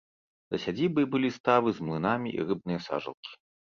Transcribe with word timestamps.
За 0.53 0.57
сядзібай 0.63 1.05
былі 1.15 1.29
ставы 1.37 1.75
з 1.81 1.85
млынамі 1.91 2.29
і 2.39 2.51
рыбныя 2.51 2.79
сажалкі. 2.87 3.31